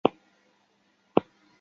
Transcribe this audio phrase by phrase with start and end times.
[0.03, 0.13] 入围
[1.13, 1.31] 从缺。